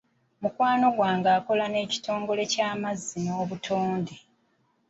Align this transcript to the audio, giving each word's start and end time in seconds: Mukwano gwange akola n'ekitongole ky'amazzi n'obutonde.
Mukwano 0.41 0.87
gwange 0.95 1.29
akola 1.39 1.65
n'ekitongole 1.69 2.43
ky'amazzi 2.51 3.17
n'obutonde. 3.21 4.13